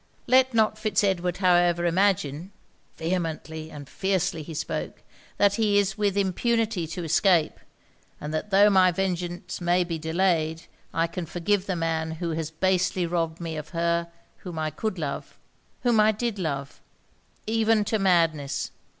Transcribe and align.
Let 0.25 0.55
not 0.55 0.79
Fitz 0.79 1.03
Edward, 1.03 1.37
however, 1.37 1.85
imagine," 1.85 2.51
(vehemently 2.97 3.69
and 3.69 3.87
fiercely 3.87 4.41
he 4.41 4.55
spoke) 4.55 5.03
"that 5.37 5.57
he 5.57 5.77
is 5.77 5.95
with 5.95 6.17
impunity 6.17 6.87
to 6.87 7.03
escape; 7.03 7.59
and 8.19 8.33
that 8.33 8.49
tho' 8.49 8.71
my 8.71 8.91
vengeance 8.91 9.61
may 9.61 9.83
be 9.83 9.99
delayed, 9.99 10.63
I 10.91 11.05
can 11.05 11.27
forgive 11.27 11.67
the 11.67 11.75
man 11.75 12.13
who 12.13 12.31
has 12.31 12.49
basely 12.49 13.05
robbed 13.05 13.39
me 13.39 13.55
of 13.57 13.69
her 13.77 14.07
whom 14.37 14.57
I 14.57 14.71
could 14.71 14.97
love 14.97 15.37
whom 15.83 15.99
I 15.99 16.11
did 16.13 16.39
love 16.39 16.81
even 17.45 17.83
to 17.85 17.99
madness!" 17.99 18.71